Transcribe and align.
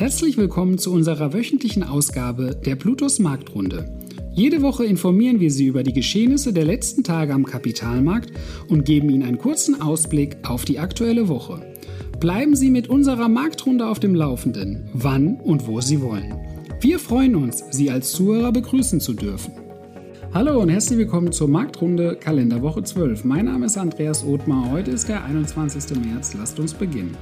Herzlich 0.00 0.38
willkommen 0.38 0.78
zu 0.78 0.94
unserer 0.94 1.34
wöchentlichen 1.34 1.82
Ausgabe 1.82 2.56
der 2.64 2.74
Plutos 2.74 3.18
Marktrunde. 3.18 3.84
Jede 4.32 4.62
Woche 4.62 4.86
informieren 4.86 5.40
wir 5.40 5.50
Sie 5.50 5.66
über 5.66 5.82
die 5.82 5.92
Geschehnisse 5.92 6.54
der 6.54 6.64
letzten 6.64 7.04
Tage 7.04 7.34
am 7.34 7.44
Kapitalmarkt 7.44 8.32
und 8.68 8.86
geben 8.86 9.10
Ihnen 9.10 9.24
einen 9.24 9.36
kurzen 9.36 9.82
Ausblick 9.82 10.38
auf 10.48 10.64
die 10.64 10.78
aktuelle 10.78 11.28
Woche. 11.28 11.60
Bleiben 12.18 12.56
Sie 12.56 12.70
mit 12.70 12.88
unserer 12.88 13.28
Marktrunde 13.28 13.86
auf 13.86 14.00
dem 14.00 14.14
Laufenden, 14.14 14.88
wann 14.94 15.36
und 15.36 15.66
wo 15.66 15.82
Sie 15.82 16.00
wollen. 16.00 16.34
Wir 16.80 16.98
freuen 16.98 17.36
uns, 17.36 17.62
Sie 17.70 17.90
als 17.90 18.12
Zuhörer 18.12 18.52
begrüßen 18.52 19.00
zu 19.00 19.12
dürfen. 19.12 19.52
Hallo 20.32 20.62
und 20.62 20.70
herzlich 20.70 20.98
willkommen 20.98 21.30
zur 21.30 21.48
Marktrunde 21.48 22.16
Kalenderwoche 22.16 22.84
12. 22.84 23.24
Mein 23.24 23.44
Name 23.44 23.66
ist 23.66 23.76
Andreas 23.76 24.24
Othmar. 24.24 24.70
Heute 24.70 24.92
ist 24.92 25.10
der 25.10 25.22
21. 25.24 25.98
März. 26.02 26.32
Lasst 26.38 26.58
uns 26.58 26.72
beginnen. 26.72 27.14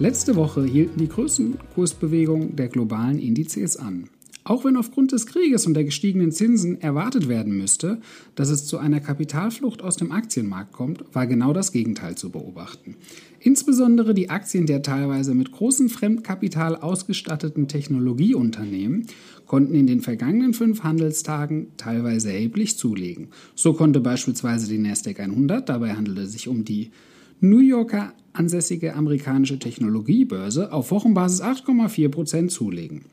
Letzte 0.00 0.34
Woche 0.34 0.64
hielten 0.64 0.98
die 0.98 1.08
größten 1.08 1.58
Kursbewegungen 1.74 2.56
der 2.56 2.68
globalen 2.68 3.18
Indizes 3.18 3.76
an. 3.76 4.08
Auch 4.44 4.64
wenn 4.64 4.78
aufgrund 4.78 5.12
des 5.12 5.26
Krieges 5.26 5.66
und 5.66 5.74
der 5.74 5.84
gestiegenen 5.84 6.32
Zinsen 6.32 6.80
erwartet 6.80 7.28
werden 7.28 7.54
müsste, 7.54 8.00
dass 8.34 8.48
es 8.48 8.64
zu 8.64 8.78
einer 8.78 9.00
Kapitalflucht 9.00 9.82
aus 9.82 9.98
dem 9.98 10.10
Aktienmarkt 10.10 10.72
kommt, 10.72 11.04
war 11.12 11.26
genau 11.26 11.52
das 11.52 11.70
Gegenteil 11.70 12.14
zu 12.14 12.30
beobachten. 12.30 12.96
Insbesondere 13.40 14.14
die 14.14 14.30
Aktien 14.30 14.64
der 14.64 14.80
teilweise 14.80 15.34
mit 15.34 15.52
großem 15.52 15.90
Fremdkapital 15.90 16.76
ausgestatteten 16.76 17.68
Technologieunternehmen 17.68 19.06
konnten 19.46 19.74
in 19.74 19.86
den 19.86 20.00
vergangenen 20.00 20.54
fünf 20.54 20.82
Handelstagen 20.82 21.72
teilweise 21.76 22.32
erheblich 22.32 22.78
zulegen. 22.78 23.28
So 23.54 23.74
konnte 23.74 24.00
beispielsweise 24.00 24.66
die 24.66 24.78
Nasdaq 24.78 25.20
100, 25.20 25.68
dabei 25.68 25.92
handelte 25.92 26.22
es 26.22 26.32
sich 26.32 26.48
um 26.48 26.64
die 26.64 26.90
New 27.40 27.58
Yorker 27.58 28.12
ansässige 28.32 28.94
amerikanische 28.94 29.58
Technologiebörse, 29.58 30.72
auf 30.72 30.90
Wochenbasis 30.90 31.42
8,4% 31.42 32.48
zulegen. 32.48 33.06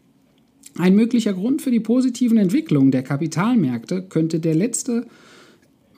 Ein 0.78 0.96
möglicher 0.96 1.34
Grund 1.34 1.62
für 1.62 1.72
die 1.72 1.80
positiven 1.80 2.38
Entwicklungen 2.38 2.92
der 2.92 3.04
Kapitalmärkte 3.04 4.04
könnte 4.04 4.40
der 4.40 4.54
letzte 4.54 5.08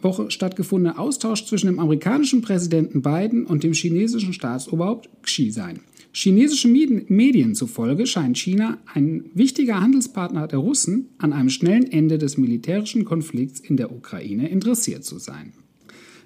Woche 0.01 0.31
stattgefundene 0.31 0.97
Austausch 0.97 1.45
zwischen 1.45 1.67
dem 1.67 1.79
amerikanischen 1.79 2.41
Präsidenten 2.41 3.01
Biden 3.01 3.45
und 3.45 3.63
dem 3.63 3.73
chinesischen 3.73 4.33
Staatsoberhaupt 4.33 5.09
Xi 5.23 5.51
sein. 5.51 5.79
Chinesischen 6.13 6.71
Medien 7.07 7.55
zufolge 7.55 8.07
scheint 8.07 8.37
China, 8.37 8.77
ein 8.93 9.25
wichtiger 9.33 9.81
Handelspartner 9.81 10.47
der 10.47 10.59
Russen, 10.59 11.09
an 11.17 11.33
einem 11.33 11.49
schnellen 11.49 11.91
Ende 11.91 12.17
des 12.17 12.37
militärischen 12.37 13.05
Konflikts 13.05 13.59
in 13.59 13.77
der 13.77 13.91
Ukraine 13.91 14.49
interessiert 14.49 15.03
zu 15.03 15.19
sein. 15.19 15.53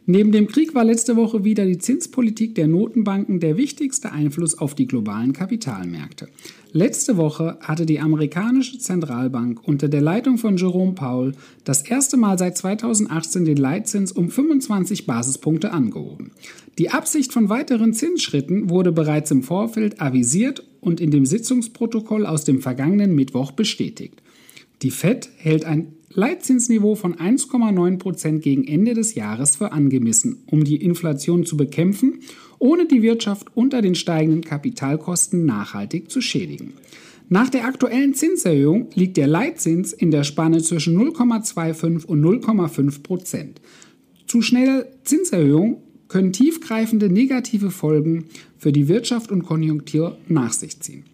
Neben 0.06 0.34
dem 0.34 0.48
Krieg 0.48 0.76
war 0.76 0.84
letzte 0.84 1.16
Woche 1.16 1.46
wieder 1.46 1.66
die 1.66 1.78
Zinspolitik 1.78 2.56
der 2.56 2.68
Notenbanken 2.68 3.40
der 3.40 3.56
wichtigste 3.56 4.12
Einfluss 4.12 4.58
auf 4.58 4.76
die 4.76 4.86
globalen 4.86 5.32
Kapitalmärkte. 5.32 6.28
Letzte 6.74 7.16
Woche 7.16 7.58
hatte 7.62 7.86
die 7.86 8.02
amerikanische 8.02 8.80
Zentralbank 8.80 9.66
unter 9.66 9.88
der 9.88 10.02
Leitung 10.02 10.38
von 10.38 10.58
Jerome 10.58 10.92
Powell 10.92 11.32
das 11.64 11.84
erste 11.84 12.18
Mal 12.18 12.38
seit 12.38 12.58
2018 12.58 13.46
den 13.46 13.56
Leitzins 13.56 14.12
um 14.12 14.30
25 14.30 15.06
Basispunkte 15.06 15.72
angehoben. 15.72 16.32
Die 16.80 16.90
Absicht 16.90 17.32
von 17.32 17.48
weiteren 17.48 17.94
Zinsschritten 17.94 18.70
wurde 18.70 18.92
bereits 18.92 19.32
im 19.32 19.42
Vorfeld 19.42 20.02
avisiert 20.02 20.66
und 20.82 21.00
in 21.00 21.12
dem 21.12 21.26
Sitzungsprotokoll 21.26 22.26
aus 22.26 22.44
dem 22.44 22.62
vergangenen 22.62 23.16
Mittwoch 23.16 23.52
bestätigt. 23.52 24.22
Die 24.82 24.92
Fed 24.92 25.30
hält 25.38 25.64
ein 25.64 25.94
Leitzinsniveau 26.16 26.96
von 26.96 27.16
1,9 27.16 27.98
Prozent 27.98 28.42
gegen 28.44 28.68
Ende 28.68 28.94
des 28.94 29.16
Jahres 29.16 29.56
für 29.56 29.72
angemessen, 29.72 30.44
um 30.46 30.64
die 30.64 30.78
Inflation 30.78 31.46
zu 31.46 31.58
bekämpfen, 31.58 32.20
ohne 32.60 32.88
die 32.88 33.02
Wirtschaft 33.02 33.48
unter 33.56 33.82
den 33.82 33.96
steigenden 33.96 34.44
Kapitalkosten 34.44 35.46
nachhaltig 35.46 36.12
zu 36.12 36.22
schädigen. 36.22 36.74
Nach 37.30 37.50
der 37.50 37.66
aktuellen 37.66 38.14
Zinserhöhung 38.14 38.90
liegt 38.94 39.18
der 39.18 39.28
Leitzins 39.28 39.92
in 39.92 40.12
der 40.12 40.24
Spanne 40.24 40.62
zwischen 40.62 40.98
0,25 40.98 42.06
und 42.06 42.24
0,5 42.24 43.02
Prozent. 43.02 43.62
Zu 44.28 44.42
schnelle 44.42 44.92
Zinserhöhungen 45.04 45.78
können 46.10 46.32
tiefgreifende 46.32 47.10
negative 47.10 47.72
Folgen 47.72 48.26
für 48.58 48.72
die 48.72 48.88
Wirtschaft 48.88 49.32
und 49.32 49.44
Konjunktur 49.44 50.18
nach 50.28 50.54
sich 50.54 50.80
ziehen. 50.80 51.06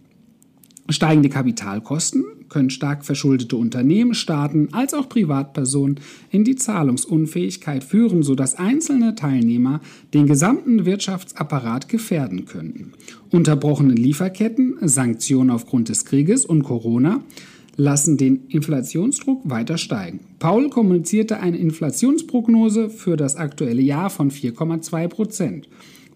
Steigende 0.89 1.29
Kapitalkosten 1.29 2.25
können 2.49 2.71
stark 2.71 3.05
verschuldete 3.05 3.55
Unternehmen, 3.55 4.15
Staaten 4.15 4.69
als 4.71 4.95
auch 4.95 5.07
Privatpersonen 5.07 5.99
in 6.31 6.43
die 6.43 6.55
Zahlungsunfähigkeit 6.55 7.83
führen, 7.83 8.23
sodass 8.23 8.55
einzelne 8.55 9.13
Teilnehmer 9.13 9.81
den 10.15 10.25
gesamten 10.25 10.85
Wirtschaftsapparat 10.85 11.89
gefährden 11.89 12.45
könnten. 12.45 12.93
Unterbrochene 13.29 13.93
Lieferketten, 13.93 14.77
Sanktionen 14.81 15.51
aufgrund 15.51 15.89
des 15.89 16.05
Krieges 16.05 16.43
und 16.43 16.63
Corona 16.63 17.21
lassen 17.75 18.17
den 18.17 18.47
Inflationsdruck 18.47 19.47
weiter 19.49 19.77
steigen. 19.77 20.19
Paul 20.39 20.69
kommunizierte 20.69 21.39
eine 21.39 21.57
Inflationsprognose 21.57 22.89
für 22.89 23.15
das 23.15 23.35
aktuelle 23.35 23.81
Jahr 23.81 24.09
von 24.09 24.31
4,2 24.31 25.07
Prozent 25.07 25.69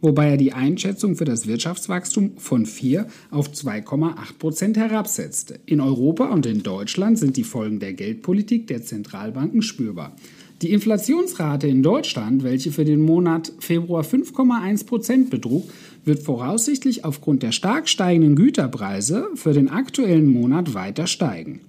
wobei 0.03 0.30
er 0.30 0.38
die 0.38 0.53
Einschätzung 0.53 1.16
für 1.16 1.25
das 1.25 1.47
Wirtschaftswachstum 1.47 2.34
von 2.38 2.68
4 2.68 3.08
auf 3.31 3.50
2,8 3.50 4.38
Prozent 4.38 4.78
herabsetzte. 4.78 5.59
In 5.66 5.81
Europa 5.81 6.25
und 6.25 6.46
in 6.46 6.62
Deutschland 6.62 7.18
sind 7.18 7.38
die 7.38 7.44
Folgen 7.44 7.80
der 7.80 7.94
Geldpolitik 7.94 8.68
der 8.68 8.84
Zentralbanken 8.84 9.62
spürbar. 9.62 10.16
Die 10.62 10.72
Inflationsrate 10.72 11.68
in 11.68 11.84
Deutschland, 11.84 12.44
welche 12.44 12.72
für 12.72 12.86
den 12.86 13.02
Monat 13.02 13.52
Februar 13.59 14.03
5,1 14.03 14.86
Prozent 14.86 15.30
betrug, 15.30 15.69
wird 16.06 16.20
voraussichtlich 16.20 17.06
aufgrund 17.06 17.41
der 17.41 17.53
stark 17.53 17.88
steigenden 17.90 18.35
Güterpreise 18.35 19.28
für 19.35 19.53
den 19.53 19.70
aktuellen 19.70 20.28
Monat 20.31 20.74
weiter 20.74 21.08
steigen. 21.08 21.62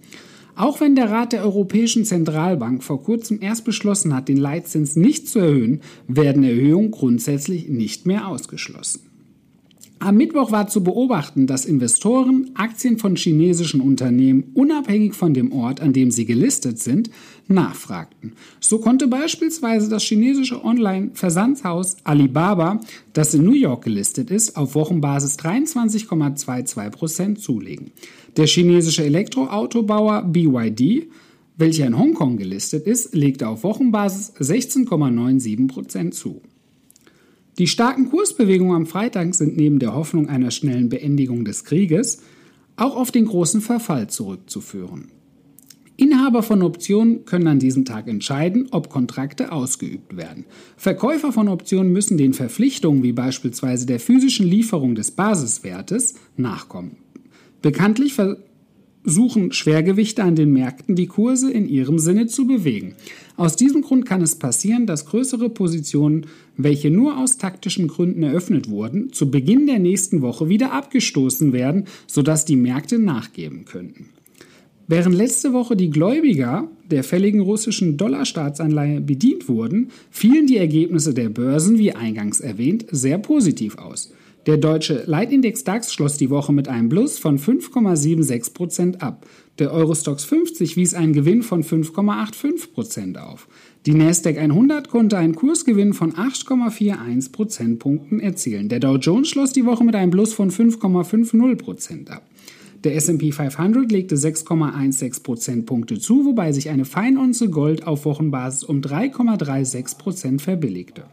Auch 0.56 0.80
wenn 0.80 0.94
der 0.94 1.10
Rat 1.10 1.32
der 1.32 1.42
Europäischen 1.42 2.04
Zentralbank 2.04 2.84
vor 2.84 3.02
kurzem 3.02 3.38
erst 3.40 3.64
beschlossen 3.64 4.14
hat, 4.14 4.28
den 4.28 4.36
Leitzins 4.36 4.94
nicht 4.94 5.28
zu 5.28 5.40
erhöhen, 5.40 5.80
werden 6.06 6.44
Erhöhungen 6.44 6.92
grundsätzlich 6.92 7.68
nicht 7.68 8.06
mehr 8.06 8.28
ausgeschlossen. 8.28 9.13
Am 10.00 10.16
Mittwoch 10.16 10.50
war 10.50 10.68
zu 10.68 10.82
beobachten, 10.82 11.46
dass 11.46 11.64
Investoren 11.64 12.50
Aktien 12.54 12.98
von 12.98 13.16
chinesischen 13.16 13.80
Unternehmen 13.80 14.50
unabhängig 14.54 15.14
von 15.14 15.32
dem 15.32 15.52
Ort, 15.52 15.80
an 15.80 15.92
dem 15.92 16.10
sie 16.10 16.26
gelistet 16.26 16.78
sind, 16.78 17.10
nachfragten. 17.48 18.32
So 18.60 18.78
konnte 18.78 19.08
beispielsweise 19.08 19.88
das 19.88 20.02
chinesische 20.02 20.64
Online-Versandshaus 20.64 21.96
Alibaba, 22.04 22.80
das 23.12 23.34
in 23.34 23.44
New 23.44 23.52
York 23.52 23.84
gelistet 23.84 24.30
ist, 24.30 24.56
auf 24.56 24.74
Wochenbasis 24.74 25.38
23,22 25.38 26.90
Prozent 26.90 27.40
zulegen. 27.40 27.92
Der 28.36 28.46
chinesische 28.46 29.04
Elektroautobauer 29.04 30.22
BYD 30.22 31.08
welcher 31.56 31.86
in 31.86 31.96
Hongkong 31.96 32.36
gelistet 32.36 32.86
ist, 32.86 33.14
legte 33.14 33.48
auf 33.48 33.62
Wochenbasis 33.62 34.32
16,97 34.40 35.68
Prozent 35.68 36.14
zu. 36.14 36.42
Die 37.58 37.68
starken 37.68 38.10
Kursbewegungen 38.10 38.74
am 38.74 38.86
Freitag 38.86 39.34
sind 39.34 39.56
neben 39.56 39.78
der 39.78 39.94
Hoffnung 39.94 40.28
einer 40.28 40.50
schnellen 40.50 40.88
Beendigung 40.88 41.44
des 41.44 41.64
Krieges 41.64 42.22
auch 42.76 42.96
auf 42.96 43.12
den 43.12 43.26
großen 43.26 43.60
Verfall 43.60 44.08
zurückzuführen. 44.08 45.12
Inhaber 45.96 46.42
von 46.42 46.62
Optionen 46.62 47.24
können 47.24 47.46
an 47.46 47.60
diesem 47.60 47.84
Tag 47.84 48.08
entscheiden, 48.08 48.66
ob 48.72 48.90
Kontrakte 48.90 49.52
ausgeübt 49.52 50.16
werden. 50.16 50.44
Verkäufer 50.76 51.30
von 51.30 51.46
Optionen 51.46 51.92
müssen 51.92 52.18
den 52.18 52.32
Verpflichtungen 52.32 53.04
wie 53.04 53.12
beispielsweise 53.12 53.86
der 53.86 54.00
physischen 54.00 54.48
Lieferung 54.48 54.96
des 54.96 55.12
Basiswertes 55.12 56.14
nachkommen. 56.36 56.96
Bekanntlich 57.62 58.14
suchen 59.04 59.52
Schwergewichte 59.52 60.24
an 60.24 60.34
den 60.34 60.52
Märkten 60.52 60.96
die 60.96 61.06
Kurse 61.06 61.50
in 61.50 61.68
ihrem 61.68 61.98
Sinne 61.98 62.26
zu 62.26 62.46
bewegen. 62.46 62.94
Aus 63.36 63.56
diesem 63.56 63.82
Grund 63.82 64.06
kann 64.06 64.22
es 64.22 64.36
passieren, 64.36 64.86
dass 64.86 65.06
größere 65.06 65.50
Positionen, 65.50 66.26
welche 66.56 66.90
nur 66.90 67.18
aus 67.18 67.36
taktischen 67.36 67.88
Gründen 67.88 68.22
eröffnet 68.22 68.68
wurden, 68.68 69.12
zu 69.12 69.30
Beginn 69.30 69.66
der 69.66 69.78
nächsten 69.78 70.22
Woche 70.22 70.48
wieder 70.48 70.72
abgestoßen 70.72 71.52
werden, 71.52 71.84
sodass 72.06 72.44
die 72.44 72.56
Märkte 72.56 72.98
nachgeben 72.98 73.64
könnten. 73.64 74.08
Während 74.86 75.14
letzte 75.14 75.52
Woche 75.52 75.76
die 75.76 75.90
Gläubiger 75.90 76.68
der 76.90 77.04
fälligen 77.04 77.40
russischen 77.40 77.96
Dollarstaatsanleihe 77.96 79.00
bedient 79.00 79.48
wurden, 79.48 79.90
fielen 80.10 80.46
die 80.46 80.58
Ergebnisse 80.58 81.14
der 81.14 81.30
Börsen, 81.30 81.78
wie 81.78 81.92
eingangs 81.92 82.40
erwähnt, 82.40 82.84
sehr 82.90 83.18
positiv 83.18 83.78
aus. 83.78 84.12
Der 84.46 84.58
deutsche 84.58 85.04
Leitindex 85.06 85.64
DAX 85.64 85.94
schloss 85.94 86.18
die 86.18 86.28
Woche 86.28 86.52
mit 86.52 86.68
einem 86.68 86.90
Plus 86.90 87.18
von 87.18 87.38
5,76 87.38 88.52
Prozent 88.52 89.02
ab. 89.02 89.26
Der 89.58 89.72
Eurostox 89.72 90.24
50 90.24 90.76
wies 90.76 90.92
einen 90.92 91.14
Gewinn 91.14 91.42
von 91.42 91.64
5,85 91.64 92.72
Prozent 92.74 93.18
auf. 93.18 93.48
Die 93.86 93.94
Nasdaq 93.94 94.36
100 94.36 94.90
konnte 94.90 95.16
einen 95.16 95.34
Kursgewinn 95.34 95.94
von 95.94 96.12
8,41 96.12 97.32
Prozentpunkten 97.32 98.20
erzielen. 98.20 98.68
Der 98.68 98.80
Dow 98.80 98.96
Jones 98.96 99.28
schloss 99.30 99.54
die 99.54 99.64
Woche 99.64 99.82
mit 99.82 99.94
einem 99.94 100.10
Plus 100.10 100.34
von 100.34 100.50
5,50 100.50 101.56
Prozent 101.56 102.10
ab. 102.10 102.28
Der 102.84 102.96
S&P 102.96 103.32
500 103.32 103.90
legte 103.90 104.16
6,16 104.16 105.22
Prozentpunkte 105.22 105.98
zu, 105.98 106.26
wobei 106.26 106.52
sich 106.52 106.68
eine 106.68 106.84
Feinunze 106.84 107.48
Gold 107.48 107.86
auf 107.86 108.04
Wochenbasis 108.04 108.62
um 108.62 108.82
3,36 108.82 109.96
Prozent 109.96 110.42
verbilligte. 110.42 111.04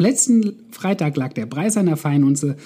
Letzten 0.00 0.56
Freitag 0.70 1.16
lag 1.18 1.34
der 1.34 1.44
Preis 1.44 1.76
einer 1.76 1.98
Feinunze 1.98 2.56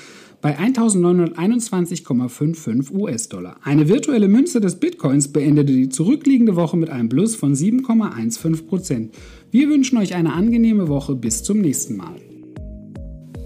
bei 0.40 0.56
1921,55 0.56 2.92
US-Dollar. 2.92 3.56
Eine 3.64 3.88
virtuelle 3.88 4.28
Münze 4.28 4.60
des 4.60 4.76
Bitcoins 4.76 5.32
beendete 5.32 5.72
die 5.72 5.88
zurückliegende 5.88 6.54
Woche 6.54 6.76
mit 6.76 6.90
einem 6.90 7.08
Plus 7.08 7.34
von 7.34 7.54
7,15 7.54 8.66
Prozent. 8.66 9.12
Wir 9.50 9.68
wünschen 9.68 9.98
euch 9.98 10.14
eine 10.14 10.32
angenehme 10.32 10.86
Woche. 10.86 11.16
Bis 11.16 11.42
zum 11.42 11.60
nächsten 11.60 11.96
Mal. 11.96 12.14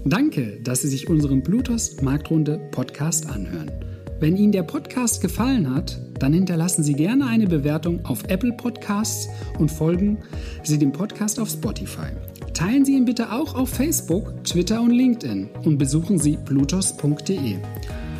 Danke, 0.05 0.59
dass 0.63 0.83
Sie 0.83 0.87
sich 0.87 1.09
unseren 1.09 1.41
Bluetooth 1.41 2.03
Marktrunde 2.03 2.61
Podcast 2.71 3.27
anhören. 3.27 3.71
Wenn 4.19 4.37
Ihnen 4.37 4.51
der 4.51 4.63
Podcast 4.63 5.21
gefallen 5.21 5.73
hat, 5.73 5.99
dann 6.19 6.33
hinterlassen 6.33 6.83
Sie 6.83 6.93
gerne 6.93 7.25
eine 7.25 7.47
Bewertung 7.47 8.05
auf 8.05 8.21
Apple 8.27 8.53
Podcasts 8.53 9.29
und 9.57 9.71
folgen 9.71 10.19
Sie 10.63 10.77
dem 10.77 10.91
Podcast 10.91 11.39
auf 11.39 11.49
Spotify. 11.49 12.11
Teilen 12.59 12.83
Sie 12.83 12.97
ihn 12.97 13.05
bitte 13.05 13.31
auch 13.31 13.55
auf 13.55 13.69
Facebook, 13.69 14.43
Twitter 14.43 14.81
und 14.81 14.91
LinkedIn 14.91 15.47
und 15.63 15.77
besuchen 15.77 16.19
Sie 16.19 16.35
plutos.de. 16.35 17.55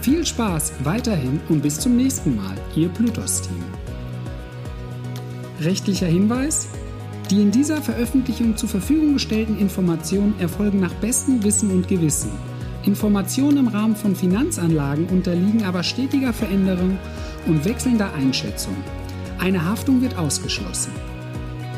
Viel 0.02 0.26
Spaß 0.26 0.72
weiterhin 0.86 1.42
und 1.50 1.62
bis 1.62 1.78
zum 1.78 1.98
nächsten 1.98 2.38
Mal, 2.38 2.56
Ihr 2.74 2.88
Plutos-Team. 2.88 3.62
Rechtlicher 5.60 6.08
Hinweis? 6.08 6.70
Die 7.30 7.42
in 7.42 7.52
dieser 7.52 7.82
Veröffentlichung 7.82 8.56
zur 8.56 8.70
Verfügung 8.70 9.16
gestellten 9.16 9.60
Informationen 9.60 10.34
erfolgen 10.40 10.80
nach 10.80 10.94
bestem 10.94 11.44
Wissen 11.44 11.72
und 11.72 11.90
Gewissen. 11.90 12.32
Informationen 12.86 13.58
im 13.58 13.68
Rahmen 13.68 13.98
von 13.98 14.16
Finanzanlagen 14.16 15.08
unterliegen 15.08 15.66
aber 15.66 15.84
stetiger 15.84 16.32
Veränderung 16.32 16.98
und 17.46 17.66
wechselnder 17.66 18.14
Einschätzung. 18.14 18.78
Eine 19.38 19.66
Haftung 19.66 20.02
wird 20.02 20.18
ausgeschlossen. 20.18 20.94